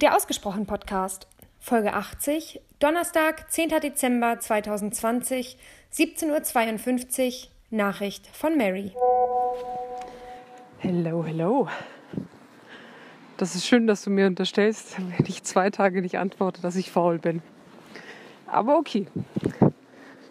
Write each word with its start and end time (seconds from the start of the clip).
Der 0.00 0.14
Ausgesprochen 0.14 0.64
Podcast, 0.64 1.26
Folge 1.58 1.92
80, 1.92 2.60
Donnerstag, 2.78 3.50
10. 3.50 3.70
Dezember 3.82 4.38
2020, 4.38 5.58
17.52 5.92 7.26
Uhr, 7.26 7.48
Nachricht 7.70 8.28
von 8.28 8.56
Mary. 8.56 8.92
Hello, 10.78 11.24
hello. 11.24 11.66
Das 13.38 13.56
ist 13.56 13.66
schön, 13.66 13.88
dass 13.88 14.04
du 14.04 14.10
mir 14.10 14.28
unterstellst, 14.28 14.98
wenn 14.98 15.26
ich 15.26 15.42
zwei 15.42 15.68
Tage 15.70 16.00
nicht 16.00 16.16
antworte, 16.16 16.62
dass 16.62 16.76
ich 16.76 16.92
faul 16.92 17.18
bin. 17.18 17.42
Aber 18.46 18.78
okay, 18.78 19.08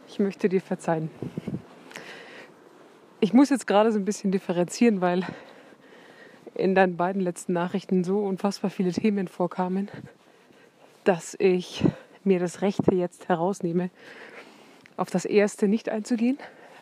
ich 0.08 0.18
möchte 0.18 0.48
dir 0.48 0.62
verzeihen. 0.62 1.12
Ich 3.20 3.34
muss 3.34 3.50
jetzt 3.50 3.68
gerade 3.68 3.92
so 3.92 4.00
ein 4.00 4.06
bisschen 4.06 4.32
differenzieren, 4.32 5.02
weil 5.02 5.26
in 6.58 6.76
deinen 6.76 6.98
beiden 6.98 7.22
letzten 7.22 7.54
Nachrichten 7.54 8.04
so 8.04 8.20
unfassbar 8.20 8.72
viele 8.72 8.92
Themen 8.92 9.28
vorkamen, 9.28 9.90
dass 11.04 11.36
ich 11.40 11.84
mir 12.24 12.40
das 12.40 12.62
Rechte 12.62 12.94
jetzt 12.96 13.30
herausnehme, 13.30 13.90
auf 14.98 15.10
das 15.10 15.26
erste 15.26 15.68
nicht 15.68 15.90
einzugehen, 15.90 16.38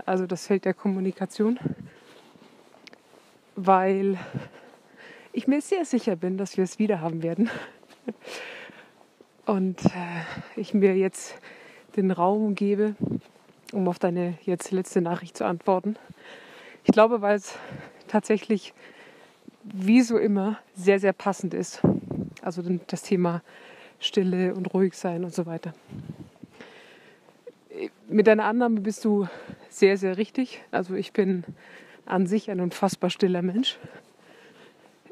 also 0.05 0.25
das 0.25 0.47
Feld 0.47 0.65
der 0.65 0.73
Kommunikation, 0.73 1.59
weil 3.55 4.17
ich 5.33 5.47
mir 5.47 5.61
sehr 5.61 5.85
sicher 5.85 6.15
bin, 6.15 6.37
dass 6.37 6.57
wir 6.57 6.63
es 6.63 6.79
wieder 6.79 7.01
haben 7.01 7.21
werden. 7.21 7.49
Und 9.45 9.85
äh, 9.85 10.21
ich 10.55 10.73
mir 10.73 10.95
jetzt 10.95 11.35
den 11.97 12.11
Raum 12.11 12.55
gebe, 12.55 12.95
um 13.73 13.87
auf 13.87 13.99
deine 13.99 14.37
jetzt 14.43 14.71
letzte 14.71 15.01
Nachricht 15.01 15.37
zu 15.37 15.45
antworten. 15.45 15.97
Ich 16.83 16.91
glaube, 16.91 17.21
weil 17.21 17.35
es 17.35 17.57
tatsächlich 18.07 18.73
wie 19.73 20.01
so 20.01 20.17
immer 20.17 20.59
sehr, 20.75 20.99
sehr 20.99 21.13
passend 21.13 21.53
ist. 21.53 21.81
Also 22.41 22.61
das 22.61 23.01
Thema 23.01 23.41
Stille 23.99 24.53
und 24.53 24.73
ruhig 24.73 24.93
sein 24.93 25.23
und 25.23 25.33
so 25.33 25.45
weiter. 25.45 25.73
Mit 28.07 28.27
deiner 28.27 28.45
Annahme 28.45 28.79
bist 28.79 29.03
du 29.03 29.27
sehr, 29.69 29.97
sehr 29.97 30.17
richtig. 30.17 30.61
Also 30.71 30.93
ich 30.95 31.11
bin 31.11 31.43
an 32.05 32.27
sich 32.27 32.51
ein 32.51 32.61
unfassbar 32.61 33.09
stiller 33.09 33.41
Mensch. 33.41 33.77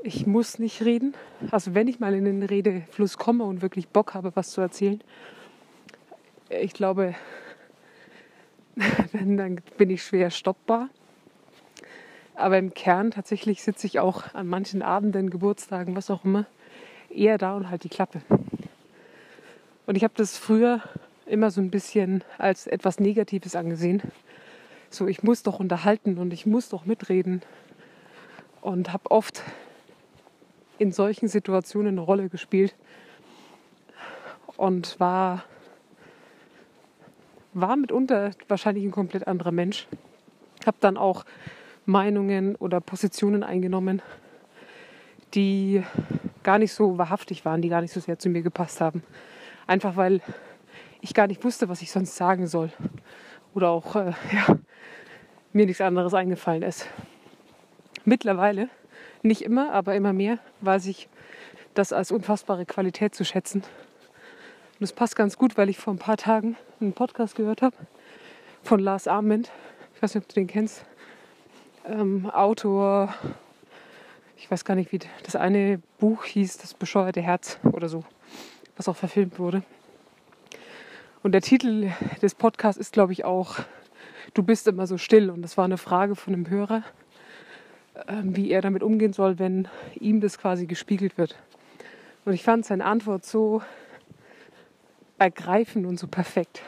Ich 0.03 0.27
muss 0.27 0.59
nicht 0.59 0.83
reden. 0.83 1.15
Also 1.49 1.73
wenn 1.73 1.87
ich 1.87 1.99
mal 1.99 2.13
in 2.13 2.25
den 2.25 2.43
Redefluss 2.43 3.17
komme 3.17 3.45
und 3.45 3.61
wirklich 3.61 3.87
Bock 3.87 4.13
habe, 4.13 4.35
was 4.35 4.51
zu 4.51 4.61
erzählen, 4.61 5.01
ich 6.49 6.73
glaube, 6.73 7.15
dann 9.13 9.61
bin 9.77 9.89
ich 9.89 10.03
schwer 10.03 10.29
stoppbar. 10.29 10.89
Aber 12.35 12.57
im 12.57 12.73
Kern 12.73 13.11
tatsächlich 13.11 13.61
sitze 13.61 13.87
ich 13.87 13.99
auch 13.99 14.33
an 14.33 14.47
manchen 14.47 14.81
Abenden, 14.81 15.29
Geburtstagen, 15.29 15.95
was 15.95 16.09
auch 16.09 16.25
immer, 16.25 16.45
eher 17.09 17.37
da 17.37 17.55
und 17.55 17.69
halt 17.69 17.83
die 17.83 17.89
Klappe. 17.89 18.21
Und 19.85 19.95
ich 19.95 20.03
habe 20.03 20.13
das 20.15 20.37
früher 20.37 20.81
immer 21.25 21.51
so 21.51 21.61
ein 21.61 21.69
bisschen 21.69 22.23
als 22.37 22.67
etwas 22.67 22.99
Negatives 22.99 23.55
angesehen. 23.55 24.01
So, 24.89 25.07
ich 25.07 25.23
muss 25.23 25.43
doch 25.43 25.59
unterhalten 25.59 26.17
und 26.17 26.33
ich 26.33 26.45
muss 26.45 26.69
doch 26.69 26.85
mitreden. 26.85 27.41
Und 28.61 28.93
habe 28.93 29.11
oft 29.11 29.43
in 30.77 30.91
solchen 30.91 31.27
Situationen 31.27 31.95
eine 31.95 32.01
Rolle 32.01 32.29
gespielt 32.29 32.75
und 34.57 34.99
war, 34.99 35.43
war 37.53 37.75
mitunter 37.75 38.31
wahrscheinlich 38.47 38.83
ein 38.85 38.91
komplett 38.91 39.27
anderer 39.27 39.51
Mensch. 39.51 39.87
Habe 40.65 40.77
dann 40.79 40.97
auch 40.97 41.25
Meinungen 41.85 42.55
oder 42.55 42.79
Positionen 42.79 43.43
eingenommen, 43.43 44.01
die 45.33 45.83
gar 46.43 46.59
nicht 46.59 46.73
so 46.73 46.97
wahrhaftig 46.97 47.45
waren, 47.45 47.61
die 47.61 47.69
gar 47.69 47.81
nicht 47.81 47.93
so 47.93 47.99
sehr 47.99 48.19
zu 48.19 48.29
mir 48.29 48.41
gepasst 48.41 48.81
haben. 48.81 49.03
Einfach 49.67 49.95
weil 49.95 50.21
ich 51.01 51.13
gar 51.13 51.27
nicht 51.27 51.43
wusste, 51.43 51.69
was 51.69 51.81
ich 51.81 51.91
sonst 51.91 52.15
sagen 52.15 52.47
soll. 52.47 52.71
Oder 53.53 53.69
auch 53.69 53.95
äh, 53.95 54.13
ja, 54.31 54.57
mir 55.51 55.65
nichts 55.65 55.81
anderes 55.81 56.13
eingefallen 56.13 56.63
ist. 56.63 56.87
Mittlerweile, 58.05 58.69
nicht 59.21 59.41
immer, 59.41 59.71
aber 59.73 59.95
immer 59.95 60.13
mehr, 60.13 60.39
weiß 60.61 60.87
ich 60.87 61.09
das 61.73 61.93
als 61.93 62.11
unfassbare 62.11 62.65
Qualität 62.65 63.15
zu 63.15 63.25
schätzen. 63.25 63.63
Und 64.79 64.83
es 64.83 64.93
passt 64.93 65.15
ganz 65.15 65.37
gut, 65.37 65.57
weil 65.57 65.69
ich 65.69 65.77
vor 65.77 65.93
ein 65.93 65.99
paar 65.99 66.17
Tagen 66.17 66.55
einen 66.79 66.93
Podcast 66.93 67.35
gehört 67.35 67.61
habe 67.61 67.75
von 68.61 68.79
Lars 68.79 69.07
Arment. 69.07 69.51
Ich 69.95 70.01
weiß 70.01 70.15
nicht, 70.15 70.23
ob 70.23 70.29
du 70.29 70.35
den 70.35 70.47
kennst 70.47 70.85
ähm, 71.85 72.29
Autor, 72.29 73.13
ich 74.37 74.49
weiß 74.49 74.65
gar 74.65 74.75
nicht, 74.75 74.91
wie 74.91 74.99
das 75.23 75.35
eine 75.35 75.81
Buch 75.99 76.25
hieß, 76.25 76.57
das 76.57 76.73
bescheuerte 76.73 77.21
Herz 77.21 77.59
oder 77.63 77.89
so, 77.89 78.03
was 78.77 78.87
auch 78.87 78.95
verfilmt 78.95 79.39
wurde. 79.39 79.63
Und 81.21 81.31
der 81.31 81.41
Titel 81.41 81.91
des 82.21 82.35
Podcasts 82.35 82.79
ist, 82.79 82.93
glaube 82.93 83.13
ich, 83.13 83.23
auch 83.23 83.59
Du 84.33 84.41
bist 84.41 84.67
immer 84.67 84.87
so 84.87 84.97
still. 84.97 85.29
Und 85.29 85.43
das 85.43 85.57
war 85.57 85.65
eine 85.65 85.77
Frage 85.77 86.15
von 86.15 86.33
einem 86.33 86.49
Hörer, 86.49 86.83
ähm, 88.07 88.35
wie 88.35 88.49
er 88.49 88.61
damit 88.61 88.81
umgehen 88.81 89.13
soll, 89.13 89.37
wenn 89.37 89.67
ihm 89.99 90.21
das 90.21 90.39
quasi 90.39 90.65
gespiegelt 90.65 91.17
wird. 91.17 91.37
Und 92.25 92.33
ich 92.33 92.43
fand 92.43 92.65
seine 92.65 92.85
Antwort 92.85 93.25
so 93.25 93.61
ergreifend 95.19 95.85
und 95.85 95.99
so 95.99 96.07
perfekt. 96.07 96.61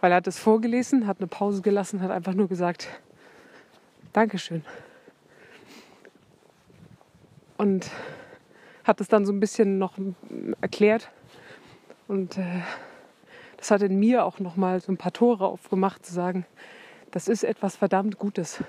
Weil 0.00 0.12
er 0.12 0.16
hat 0.16 0.26
es 0.26 0.38
vorgelesen, 0.38 1.06
hat 1.06 1.18
eine 1.18 1.26
Pause 1.26 1.60
gelassen, 1.60 2.00
hat 2.00 2.10
einfach 2.10 2.32
nur 2.32 2.48
gesagt, 2.48 2.88
Dankeschön. 4.12 4.64
Und 7.56 7.90
hat 8.82 9.00
es 9.00 9.06
dann 9.06 9.24
so 9.24 9.32
ein 9.32 9.38
bisschen 9.38 9.78
noch 9.78 9.94
erklärt. 10.60 11.10
Und 12.08 12.36
äh, 12.36 12.62
das 13.56 13.70
hat 13.70 13.82
in 13.82 14.00
mir 14.00 14.24
auch 14.24 14.40
noch 14.40 14.56
mal 14.56 14.80
so 14.80 14.90
ein 14.90 14.96
paar 14.96 15.12
Tore 15.12 15.46
aufgemacht, 15.46 16.04
zu 16.04 16.12
sagen, 16.12 16.44
das 17.12 17.28
ist 17.28 17.44
etwas 17.44 17.76
verdammt 17.76 18.18
Gutes. 18.18 18.64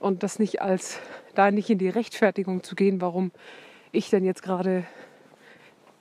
Und 0.00 0.24
das 0.24 0.40
nicht 0.40 0.60
als, 0.60 0.98
da 1.36 1.52
nicht 1.52 1.70
in 1.70 1.78
die 1.78 1.88
Rechtfertigung 1.88 2.64
zu 2.64 2.74
gehen, 2.74 3.00
warum 3.00 3.30
ich 3.92 4.10
denn 4.10 4.24
jetzt 4.24 4.42
gerade 4.42 4.84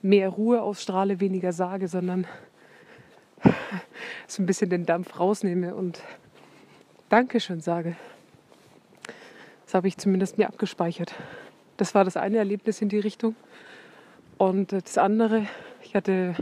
mehr 0.01 0.29
Ruhe 0.29 0.63
ausstrahle, 0.63 1.19
weniger 1.19 1.53
sage, 1.53 1.87
sondern 1.87 2.25
so 4.27 4.41
ein 4.41 4.47
bisschen 4.47 4.71
den 4.71 4.87
Dampf 4.87 5.19
rausnehme 5.19 5.75
und 5.75 6.01
Dankeschön 7.09 7.61
sage 7.61 7.95
habe 9.73 9.87
ich 9.87 9.97
zumindest 9.97 10.37
mir 10.37 10.47
abgespeichert. 10.47 11.15
Das 11.77 11.95
war 11.95 12.03
das 12.03 12.17
eine 12.17 12.37
Erlebnis 12.37 12.81
in 12.81 12.89
die 12.89 12.99
Richtung. 12.99 13.35
Und 14.37 14.71
das 14.71 14.97
andere, 14.97 15.47
ich 15.81 15.95
hatte 15.95 16.35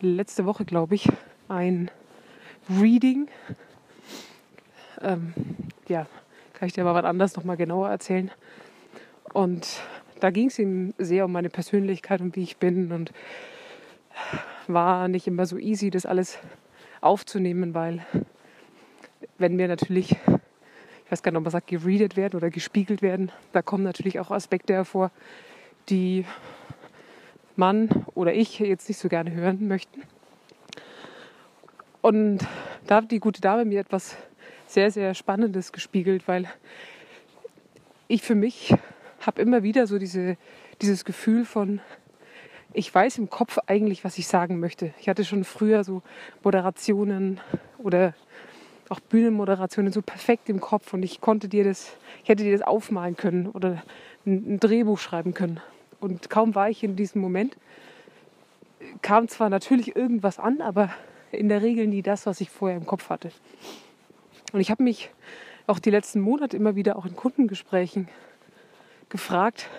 letzte 0.00 0.44
Woche, 0.46 0.64
glaube 0.64 0.94
ich, 0.94 1.08
ein 1.48 1.90
Reading. 2.80 3.28
Ähm, 5.00 5.34
ja, 5.88 6.06
kann 6.54 6.68
ich 6.68 6.72
dir 6.72 6.82
aber 6.82 6.94
was 6.94 7.04
anderes 7.04 7.36
nochmal 7.36 7.56
genauer 7.56 7.88
erzählen. 7.88 8.30
Und 9.32 9.66
da 10.20 10.30
ging 10.30 10.48
es 10.48 10.58
ihm 10.58 10.94
sehr 10.98 11.24
um 11.24 11.32
meine 11.32 11.50
Persönlichkeit 11.50 12.20
und 12.20 12.36
wie 12.36 12.42
ich 12.42 12.58
bin 12.58 12.92
und 12.92 13.12
war 14.68 15.08
nicht 15.08 15.26
immer 15.26 15.46
so 15.46 15.58
easy, 15.58 15.90
das 15.90 16.06
alles 16.06 16.38
aufzunehmen, 17.00 17.74
weil 17.74 18.06
wenn 19.38 19.56
mir 19.56 19.66
natürlich 19.66 20.16
weiß 21.12 21.22
gar 21.22 21.30
nicht, 21.30 21.36
ob 21.36 21.44
man 21.44 21.50
sagt, 21.50 21.66
geredet 21.66 22.16
werden 22.16 22.36
oder 22.38 22.48
gespiegelt 22.48 23.02
werden. 23.02 23.30
Da 23.52 23.60
kommen 23.60 23.84
natürlich 23.84 24.18
auch 24.18 24.30
Aspekte 24.30 24.72
hervor, 24.72 25.10
die 25.90 26.24
man 27.54 27.90
oder 28.14 28.32
ich 28.32 28.58
jetzt 28.58 28.88
nicht 28.88 28.98
so 28.98 29.10
gerne 29.10 29.30
hören 29.30 29.68
möchten. 29.68 30.02
Und 32.00 32.38
da 32.86 32.96
hat 32.96 33.10
die 33.10 33.20
gute 33.20 33.42
Dame 33.42 33.66
mir 33.66 33.80
etwas 33.80 34.16
sehr, 34.66 34.90
sehr 34.90 35.12
Spannendes 35.12 35.72
gespiegelt, 35.72 36.26
weil 36.28 36.48
ich 38.08 38.22
für 38.22 38.34
mich 38.34 38.74
habe 39.20 39.42
immer 39.42 39.62
wieder 39.62 39.86
so 39.86 39.98
diese, 39.98 40.38
dieses 40.80 41.04
Gefühl 41.04 41.44
von, 41.44 41.82
ich 42.72 42.92
weiß 42.92 43.18
im 43.18 43.28
Kopf 43.28 43.58
eigentlich, 43.66 44.02
was 44.02 44.16
ich 44.16 44.26
sagen 44.26 44.60
möchte. 44.60 44.94
Ich 44.98 45.10
hatte 45.10 45.26
schon 45.26 45.44
früher 45.44 45.84
so 45.84 46.02
Moderationen 46.42 47.38
oder 47.76 48.14
auch 48.92 49.00
Bühnenmoderationen 49.00 49.90
so 49.90 50.02
perfekt 50.02 50.50
im 50.50 50.60
Kopf 50.60 50.92
und 50.92 51.02
ich 51.02 51.22
konnte 51.22 51.48
dir 51.48 51.64
das, 51.64 51.96
ich 52.22 52.28
hätte 52.28 52.44
dir 52.44 52.52
das 52.52 52.60
aufmalen 52.60 53.16
können 53.16 53.48
oder 53.48 53.82
ein, 54.26 54.54
ein 54.54 54.60
Drehbuch 54.60 54.98
schreiben 54.98 55.32
können. 55.32 55.60
Und 55.98 56.28
kaum 56.28 56.54
war 56.54 56.68
ich 56.68 56.84
in 56.84 56.94
diesem 56.94 57.22
Moment, 57.22 57.56
kam 59.00 59.28
zwar 59.28 59.48
natürlich 59.48 59.96
irgendwas 59.96 60.38
an, 60.38 60.60
aber 60.60 60.90
in 61.30 61.48
der 61.48 61.62
Regel 61.62 61.86
nie 61.86 62.02
das, 62.02 62.26
was 62.26 62.42
ich 62.42 62.50
vorher 62.50 62.76
im 62.76 62.84
Kopf 62.84 63.08
hatte. 63.08 63.32
Und 64.52 64.60
ich 64.60 64.70
habe 64.70 64.82
mich 64.82 65.10
auch 65.66 65.78
die 65.78 65.90
letzten 65.90 66.20
Monate 66.20 66.56
immer 66.56 66.76
wieder 66.76 66.96
auch 66.96 67.06
in 67.06 67.16
Kundengesprächen 67.16 68.08
gefragt, 69.08 69.70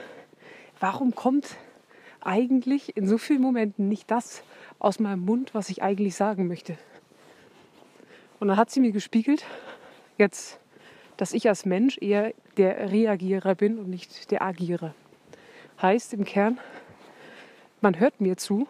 warum 0.79 1.13
kommt 1.13 1.57
eigentlich 2.21 2.97
in 2.97 3.07
so 3.07 3.19
vielen 3.19 3.41
Momenten 3.41 3.89
nicht 3.89 4.09
das 4.09 4.43
aus 4.79 4.99
meinem 4.99 5.23
Mund, 5.23 5.53
was 5.53 5.69
ich 5.69 5.83
eigentlich 5.83 6.15
sagen 6.15 6.47
möchte? 6.47 6.77
Und 8.39 8.47
dann 8.47 8.57
hat 8.57 8.71
sie 8.71 8.79
mir 8.79 8.91
gespiegelt, 8.91 9.45
jetzt, 10.17 10.59
dass 11.17 11.33
ich 11.33 11.47
als 11.47 11.65
Mensch 11.65 11.97
eher 12.01 12.33
der 12.57 12.91
Reagierer 12.91 13.55
bin 13.55 13.77
und 13.77 13.89
nicht 13.89 14.31
der 14.31 14.41
Agierer. 14.41 14.93
Heißt 15.81 16.13
im 16.13 16.25
Kern, 16.25 16.59
man 17.81 17.99
hört 17.99 18.21
mir 18.21 18.37
zu 18.37 18.67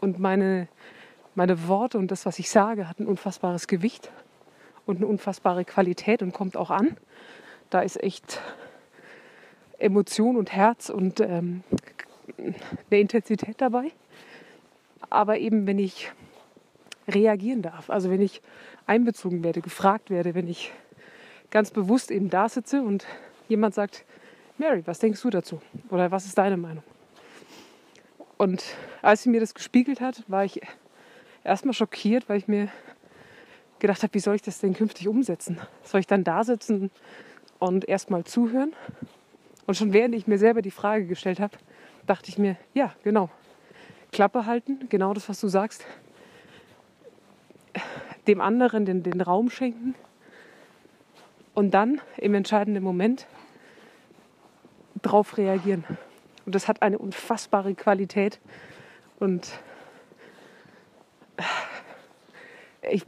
und 0.00 0.18
meine, 0.18 0.68
meine 1.34 1.68
Worte 1.68 1.98
und 1.98 2.10
das, 2.10 2.26
was 2.26 2.38
ich 2.38 2.50
sage, 2.50 2.88
hat 2.88 3.00
ein 3.00 3.06
unfassbares 3.06 3.66
Gewicht 3.66 4.10
und 4.86 4.96
eine 4.96 5.06
unfassbare 5.06 5.64
Qualität 5.64 6.22
und 6.22 6.32
kommt 6.32 6.56
auch 6.56 6.70
an. 6.70 6.96
Da 7.70 7.80
ist 7.80 8.02
echt 8.02 8.40
Emotion 9.78 10.36
und 10.36 10.52
Herz 10.52 10.90
und 10.90 11.20
ähm, 11.20 11.64
eine 12.38 13.00
Intensität 13.00 13.60
dabei. 13.60 13.92
Aber 15.10 15.38
eben, 15.38 15.66
wenn 15.66 15.78
ich 15.78 16.12
reagieren 17.08 17.62
darf, 17.62 17.90
also 17.90 18.10
wenn 18.10 18.20
ich 18.20 18.42
einbezogen 18.86 19.42
werde, 19.44 19.60
gefragt 19.60 20.10
werde, 20.10 20.34
wenn 20.34 20.48
ich 20.48 20.72
ganz 21.50 21.70
bewusst 21.70 22.10
eben 22.10 22.30
da 22.30 22.48
sitze 22.48 22.82
und 22.82 23.06
jemand 23.48 23.74
sagt, 23.74 24.04
Mary, 24.58 24.82
was 24.86 24.98
denkst 24.98 25.20
du 25.22 25.30
dazu? 25.30 25.60
Oder 25.90 26.10
was 26.10 26.26
ist 26.26 26.38
deine 26.38 26.56
Meinung? 26.56 26.84
Und 28.38 28.64
als 29.02 29.22
sie 29.22 29.30
mir 29.30 29.40
das 29.40 29.54
gespiegelt 29.54 30.00
hat, 30.00 30.24
war 30.28 30.44
ich 30.44 30.60
erstmal 31.44 31.74
schockiert, 31.74 32.28
weil 32.28 32.38
ich 32.38 32.48
mir 32.48 32.68
gedacht 33.78 34.02
habe, 34.02 34.14
wie 34.14 34.20
soll 34.20 34.36
ich 34.36 34.42
das 34.42 34.60
denn 34.60 34.74
künftig 34.74 35.08
umsetzen? 35.08 35.58
Soll 35.82 36.00
ich 36.00 36.06
dann 36.06 36.24
da 36.24 36.44
sitzen 36.44 36.90
und 37.58 37.88
erstmal 37.88 38.24
zuhören? 38.24 38.72
Und 39.66 39.76
schon 39.76 39.92
während 39.92 40.14
ich 40.14 40.26
mir 40.26 40.38
selber 40.38 40.62
die 40.62 40.70
Frage 40.70 41.06
gestellt 41.06 41.40
habe, 41.40 41.56
dachte 42.06 42.28
ich 42.30 42.38
mir, 42.38 42.56
ja, 42.74 42.94
genau. 43.04 43.30
Klappe 44.10 44.46
halten, 44.46 44.88
genau 44.88 45.14
das, 45.14 45.28
was 45.28 45.40
du 45.40 45.48
sagst. 45.48 45.84
Dem 48.26 48.40
anderen 48.40 48.84
den, 48.84 49.02
den 49.02 49.20
Raum 49.20 49.50
schenken. 49.50 49.94
Und 51.54 51.72
dann 51.72 52.00
im 52.16 52.34
entscheidenden 52.34 52.82
Moment 52.82 53.26
darauf 55.02 55.36
reagieren. 55.36 55.84
Und 56.46 56.54
das 56.54 56.68
hat 56.68 56.82
eine 56.82 56.98
unfassbare 56.98 57.74
Qualität. 57.74 58.40
Und 59.18 59.48
ich, 62.90 63.04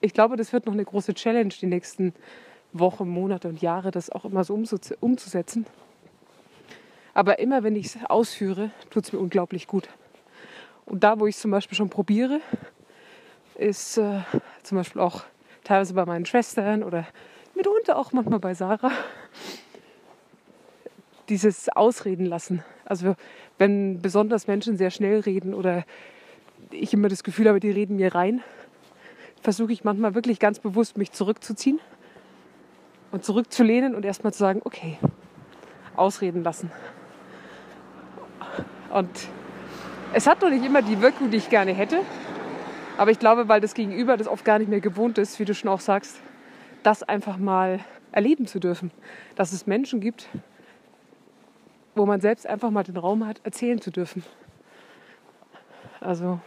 ich 0.00 0.12
glaube, 0.12 0.36
das 0.36 0.52
wird 0.52 0.66
noch 0.66 0.72
eine 0.72 0.84
große 0.84 1.14
Challenge 1.14 1.52
die 1.60 1.66
nächsten 1.66 2.14
Wochen, 2.72 3.08
Monate 3.08 3.48
und 3.48 3.60
Jahre, 3.60 3.90
das 3.90 4.10
auch 4.10 4.24
immer 4.24 4.44
so 4.44 4.54
umzusetzen. 5.00 5.66
Aber 7.14 7.38
immer 7.38 7.62
wenn 7.62 7.76
ich 7.76 7.86
es 7.86 7.98
ausführe, 8.06 8.70
tut 8.90 9.04
es 9.04 9.12
mir 9.12 9.18
unglaublich 9.18 9.66
gut. 9.66 9.88
Und 10.86 11.04
da, 11.04 11.20
wo 11.20 11.26
ich 11.26 11.36
es 11.36 11.42
zum 11.42 11.50
Beispiel 11.50 11.76
schon 11.76 11.90
probiere, 11.90 12.40
ist 13.56 13.98
äh, 13.98 14.20
zum 14.62 14.78
Beispiel 14.78 15.00
auch 15.00 15.24
teilweise 15.64 15.94
bei 15.94 16.04
meinen 16.04 16.26
Schwestern 16.26 16.82
oder 16.82 17.06
mitunter 17.54 17.98
auch 17.98 18.12
manchmal 18.12 18.40
bei 18.40 18.54
Sarah, 18.54 18.92
dieses 21.28 21.68
Ausreden 21.68 22.26
lassen. 22.26 22.64
Also 22.84 23.14
wenn 23.58 24.00
besonders 24.02 24.46
Menschen 24.46 24.76
sehr 24.76 24.90
schnell 24.90 25.20
reden 25.20 25.54
oder 25.54 25.84
ich 26.70 26.92
immer 26.92 27.08
das 27.08 27.22
Gefühl 27.22 27.48
habe, 27.48 27.60
die 27.60 27.70
reden 27.70 27.96
mir 27.96 28.14
rein, 28.14 28.42
versuche 29.42 29.72
ich 29.72 29.84
manchmal 29.84 30.14
wirklich 30.14 30.38
ganz 30.38 30.58
bewusst, 30.58 30.96
mich 30.96 31.12
zurückzuziehen 31.12 31.80
und 33.10 33.24
zurückzulehnen 33.24 33.94
und 33.94 34.04
erstmal 34.04 34.32
zu 34.32 34.38
sagen, 34.38 34.62
okay, 34.64 34.98
ausreden 35.96 36.42
lassen. 36.42 36.70
Und 38.92 39.10
es 40.12 40.26
hat 40.26 40.42
noch 40.42 40.50
nicht 40.50 40.64
immer 40.64 40.82
die 40.82 41.00
Wirkung, 41.00 41.30
die 41.30 41.38
ich 41.38 41.48
gerne 41.48 41.72
hätte. 41.72 42.00
Aber 42.96 43.10
ich 43.10 43.18
glaube, 43.18 43.48
weil 43.48 43.60
das 43.60 43.74
Gegenüber 43.74 44.16
das 44.16 44.28
oft 44.28 44.44
gar 44.44 44.58
nicht 44.58 44.68
mehr 44.68 44.80
gewohnt 44.80 45.18
ist, 45.18 45.38
wie 45.38 45.44
du 45.44 45.54
schon 45.54 45.70
auch 45.70 45.80
sagst, 45.80 46.20
das 46.82 47.02
einfach 47.02 47.38
mal 47.38 47.80
erleben 48.12 48.46
zu 48.46 48.60
dürfen. 48.60 48.90
Dass 49.34 49.52
es 49.52 49.66
Menschen 49.66 50.00
gibt, 50.00 50.28
wo 51.94 52.06
man 52.06 52.20
selbst 52.20 52.46
einfach 52.46 52.70
mal 52.70 52.84
den 52.84 52.96
Raum 52.96 53.26
hat, 53.26 53.40
erzählen 53.44 53.80
zu 53.80 53.90
dürfen. 53.90 54.22
Also, 56.00 56.40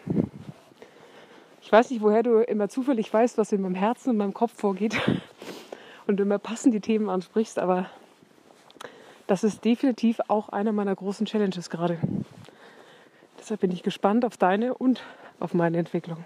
ich 1.61 1.71
weiß 1.71 1.89
nicht, 1.89 2.01
woher 2.01 2.23
du 2.23 2.41
immer 2.41 2.69
zufällig 2.69 3.11
weißt, 3.11 3.37
was 3.37 3.51
in 3.51 3.61
meinem 3.61 3.75
Herzen 3.75 4.11
und 4.11 4.17
meinem 4.17 4.33
Kopf 4.33 4.53
vorgeht 4.53 4.99
und 6.07 6.19
immer 6.19 6.37
passend 6.37 6.73
die 6.73 6.81
Themen 6.81 7.09
ansprichst, 7.09 7.57
aber 7.57 7.89
das 9.27 9.43
ist 9.43 9.65
definitiv 9.65 10.19
auch 10.27 10.49
einer 10.49 10.71
meiner 10.71 10.95
großen 10.95 11.25
Challenges 11.25 11.69
gerade. 11.69 11.97
Deshalb 13.39 13.61
bin 13.61 13.71
ich 13.71 13.81
gespannt 13.81 14.25
auf 14.25 14.37
deine 14.37 14.73
und 14.73 15.01
auf 15.39 15.53
meine 15.53 15.77
Entwicklung. 15.77 16.17